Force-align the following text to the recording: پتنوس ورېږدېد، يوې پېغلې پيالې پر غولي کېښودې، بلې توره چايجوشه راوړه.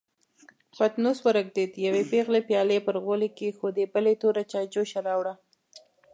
پتنوس 0.77 1.17
ورېږدېد، 1.25 1.71
يوې 1.85 2.03
پېغلې 2.11 2.41
پيالې 2.49 2.77
پر 2.85 2.95
غولي 3.03 3.29
کېښودې، 3.37 3.85
بلې 3.93 4.13
توره 4.21 4.43
چايجوشه 4.51 4.99
راوړه. 5.07 5.33